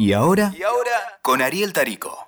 ¿Y 0.00 0.14
ahora? 0.14 0.50
¿Y 0.58 0.62
ahora? 0.62 1.18
Con 1.20 1.42
Ariel 1.42 1.74
Tarico. 1.74 2.24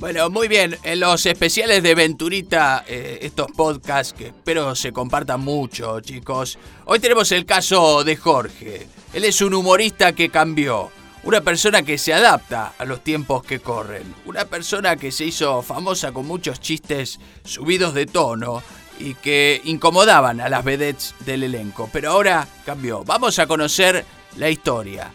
Bueno, 0.00 0.28
muy 0.28 0.46
bien. 0.46 0.76
En 0.82 1.00
los 1.00 1.24
especiales 1.24 1.82
de 1.82 1.94
Venturita, 1.94 2.84
eh, 2.86 3.20
estos 3.22 3.50
podcasts 3.52 4.12
que 4.12 4.26
espero 4.26 4.74
se 4.74 4.92
compartan 4.92 5.40
mucho, 5.40 5.98
chicos. 6.00 6.58
Hoy 6.84 6.98
tenemos 6.98 7.32
el 7.32 7.46
caso 7.46 8.04
de 8.04 8.16
Jorge. 8.16 8.86
Él 9.14 9.24
es 9.24 9.40
un 9.40 9.54
humorista 9.54 10.12
que 10.12 10.28
cambió. 10.28 10.90
Una 11.22 11.40
persona 11.40 11.80
que 11.80 11.96
se 11.96 12.12
adapta 12.12 12.74
a 12.76 12.84
los 12.84 13.02
tiempos 13.02 13.42
que 13.42 13.60
corren. 13.60 14.14
Una 14.26 14.44
persona 14.44 14.96
que 14.96 15.10
se 15.10 15.24
hizo 15.24 15.62
famosa 15.62 16.12
con 16.12 16.26
muchos 16.26 16.60
chistes 16.60 17.18
subidos 17.44 17.94
de 17.94 18.04
tono 18.04 18.62
y 18.98 19.14
que 19.14 19.62
incomodaban 19.64 20.42
a 20.42 20.50
las 20.50 20.64
vedettes 20.64 21.14
del 21.20 21.44
elenco. 21.44 21.88
Pero 21.90 22.10
ahora 22.10 22.46
cambió. 22.66 23.04
Vamos 23.04 23.38
a 23.38 23.46
conocer 23.46 24.04
la 24.36 24.50
historia. 24.50 25.10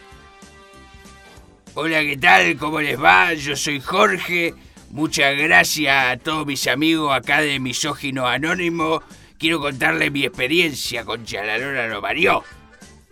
Hola, 1.80 2.02
¿qué 2.02 2.18
tal? 2.18 2.58
¿Cómo 2.58 2.82
les 2.82 3.00
va? 3.00 3.36
Yo 3.36 3.56
soy 3.56 3.80
Jorge. 3.80 4.56
Muchas 4.90 5.38
gracias 5.38 6.06
a 6.08 6.18
todos 6.18 6.44
mis 6.48 6.66
amigos 6.66 7.16
acá 7.16 7.42
de 7.42 7.60
Misógino 7.60 8.26
Anónimo. 8.26 9.04
Quiero 9.38 9.60
contarles 9.60 10.12
mi 10.12 10.26
experiencia 10.26 11.06
con 11.06 11.24
Chalalora 11.24 11.88
lo. 11.88 12.44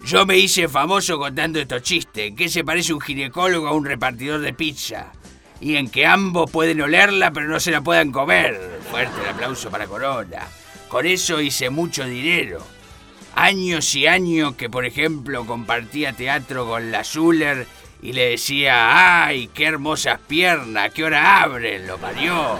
Yo 0.03 0.25
me 0.25 0.39
hice 0.39 0.67
famoso 0.67 1.19
contando 1.19 1.59
estos 1.59 1.83
chistes. 1.83 2.29
¿En 2.29 2.35
qué 2.35 2.49
se 2.49 2.63
parece 2.63 2.91
un 2.91 3.01
ginecólogo 3.01 3.67
a 3.67 3.73
un 3.73 3.85
repartidor 3.85 4.41
de 4.41 4.53
pizza? 4.53 5.11
Y 5.61 5.75
en 5.75 5.87
que 5.87 6.07
ambos 6.07 6.49
pueden 6.49 6.81
olerla 6.81 7.29
pero 7.29 7.47
no 7.47 7.59
se 7.59 7.69
la 7.69 7.81
puedan 7.81 8.11
comer. 8.11 8.79
Fuerte 8.89 9.21
el 9.21 9.29
aplauso 9.29 9.69
para 9.69 9.85
Corona. 9.85 10.41
Con 10.87 11.05
eso 11.05 11.39
hice 11.39 11.69
mucho 11.69 12.03
dinero. 12.03 12.65
Años 13.35 13.93
y 13.93 14.07
años 14.07 14.55
que, 14.55 14.71
por 14.71 14.85
ejemplo, 14.85 15.45
compartía 15.45 16.13
teatro 16.13 16.65
con 16.65 16.89
la 16.89 17.03
Zuller 17.03 17.67
y 18.05 18.13
le 18.13 18.29
decía, 18.29 19.25
¡ay, 19.25 19.49
qué 19.51 19.65
hermosas 19.65 20.19
piernas! 20.27 20.93
¿Qué 20.93 21.03
hora 21.03 21.41
abren? 21.41 21.87
Lo 21.87 21.97
parió. 21.97 22.59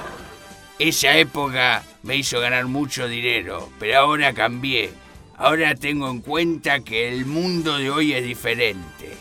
Esa 0.79 1.15
época 1.19 1.83
me 2.01 2.17
hizo 2.17 2.39
ganar 2.39 2.65
mucho 2.65 3.07
dinero, 3.07 3.69
pero 3.79 3.99
ahora 3.99 4.33
cambié. 4.33 4.89
Ahora 5.37 5.75
tengo 5.75 6.09
en 6.09 6.21
cuenta 6.21 6.79
que 6.79 7.09
el 7.09 7.27
mundo 7.27 7.77
de 7.77 7.91
hoy 7.91 8.13
es 8.13 8.23
diferente. 8.23 9.15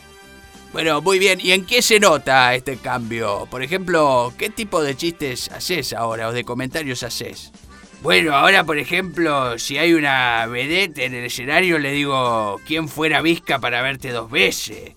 Bueno, 0.72 1.02
muy 1.02 1.18
bien. 1.18 1.40
¿Y 1.42 1.52
en 1.52 1.66
qué 1.66 1.82
se 1.82 2.00
nota 2.00 2.54
este 2.54 2.78
cambio? 2.78 3.46
Por 3.50 3.62
ejemplo, 3.62 4.32
¿qué 4.38 4.48
tipo 4.48 4.82
de 4.82 4.96
chistes 4.96 5.50
haces 5.50 5.92
ahora 5.92 6.28
o 6.28 6.32
de 6.32 6.44
comentarios 6.44 7.02
haces? 7.02 7.52
Bueno, 8.00 8.34
ahora 8.34 8.64
por 8.64 8.78
ejemplo, 8.78 9.58
si 9.58 9.76
hay 9.76 9.92
una 9.92 10.46
vedette 10.46 11.04
en 11.04 11.12
el 11.12 11.26
escenario, 11.26 11.78
le 11.78 11.92
digo, 11.92 12.58
¿quién 12.66 12.88
fuera 12.88 13.20
Vizca 13.20 13.58
para 13.58 13.82
verte 13.82 14.08
dos 14.08 14.30
veces? 14.30 14.94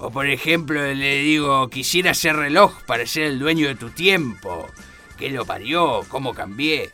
O 0.00 0.10
por 0.10 0.26
ejemplo, 0.26 0.82
le 0.82 1.16
digo, 1.16 1.68
quisiera 1.68 2.14
ser 2.14 2.36
reloj 2.36 2.82
para 2.86 3.06
ser 3.06 3.24
el 3.24 3.38
dueño 3.38 3.68
de 3.68 3.74
tu 3.74 3.90
tiempo. 3.90 4.66
¿Qué 5.18 5.28
lo 5.28 5.44
parió? 5.44 6.00
¿Cómo 6.08 6.32
cambié? 6.32 6.90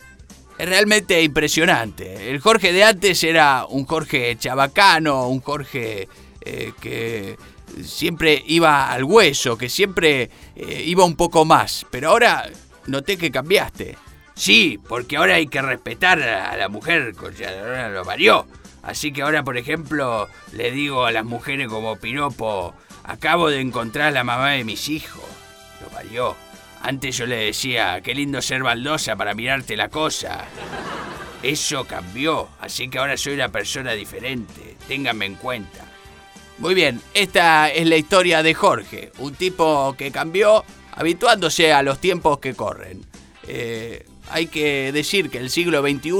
Es 0.58 0.68
realmente 0.68 1.22
impresionante. 1.22 2.30
El 2.30 2.40
Jorge 2.40 2.72
de 2.72 2.82
antes 2.82 3.22
era 3.22 3.64
un 3.68 3.84
Jorge 3.84 4.36
chabacano, 4.36 5.28
un 5.28 5.40
Jorge 5.40 6.08
eh, 6.40 6.72
que 6.80 7.36
siempre 7.84 8.42
iba 8.48 8.90
al 8.90 9.04
hueso, 9.04 9.56
que 9.56 9.68
siempre 9.68 10.30
eh, 10.56 10.82
iba 10.86 11.04
un 11.04 11.14
poco 11.14 11.44
más. 11.44 11.86
Pero 11.90 12.10
ahora 12.10 12.50
noté 12.86 13.16
que 13.16 13.30
cambiaste. 13.30 13.96
Sí, 14.34 14.80
porque 14.88 15.16
ahora 15.16 15.36
hay 15.36 15.46
que 15.46 15.62
respetar 15.62 16.20
a 16.20 16.56
la 16.56 16.68
mujer, 16.68 17.14
ya 17.38 17.88
lo 17.88 18.04
varió. 18.04 18.46
Así 18.86 19.12
que 19.12 19.22
ahora, 19.22 19.42
por 19.42 19.58
ejemplo, 19.58 20.28
le 20.52 20.70
digo 20.70 21.04
a 21.04 21.12
las 21.12 21.24
mujeres 21.24 21.68
como 21.68 21.96
piropo, 21.96 22.74
Acabo 23.06 23.50
de 23.50 23.60
encontrar 23.60 24.08
a 24.08 24.10
la 24.10 24.24
mamá 24.24 24.50
de 24.50 24.64
mis 24.64 24.88
hijos. 24.88 25.24
Lo 25.80 25.88
parió. 25.88 26.34
Antes 26.82 27.16
yo 27.16 27.26
le 27.26 27.36
decía, 27.36 28.00
qué 28.02 28.14
lindo 28.14 28.42
ser 28.42 28.64
baldosa 28.64 29.14
para 29.14 29.32
mirarte 29.32 29.76
la 29.76 29.88
cosa. 29.88 30.44
Eso 31.40 31.84
cambió, 31.84 32.48
así 32.60 32.88
que 32.88 32.98
ahora 32.98 33.16
soy 33.16 33.34
una 33.34 33.48
persona 33.48 33.92
diferente. 33.92 34.76
Ténganme 34.88 35.26
en 35.26 35.36
cuenta. 35.36 35.84
Muy 36.58 36.74
bien, 36.74 37.00
esta 37.14 37.70
es 37.70 37.86
la 37.86 37.96
historia 37.96 38.42
de 38.42 38.54
Jorge, 38.54 39.12
un 39.18 39.34
tipo 39.34 39.94
que 39.96 40.10
cambió 40.10 40.64
habituándose 40.92 41.72
a 41.72 41.82
los 41.82 42.00
tiempos 42.00 42.40
que 42.40 42.54
corren. 42.54 43.04
Eh, 43.46 44.04
hay 44.30 44.48
que 44.48 44.90
decir 44.90 45.30
que 45.30 45.38
el 45.38 45.50
siglo 45.50 45.80
XXI 45.80 46.10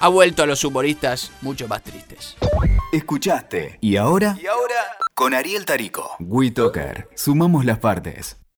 ha 0.00 0.08
vuelto 0.08 0.42
a 0.42 0.46
los 0.46 0.64
humoristas 0.64 1.32
mucho 1.40 1.68
más 1.68 1.82
tristes. 1.82 2.36
Escuchaste. 2.92 3.78
¿Y 3.80 3.96
ahora? 3.96 4.36
¿Y 4.40 4.46
ahora? 4.46 4.74
Con 5.14 5.34
Ariel 5.34 5.64
Tarico. 5.64 6.16
WeToker. 6.20 7.08
Sumamos 7.14 7.64
las 7.64 7.78
partes. 7.78 8.36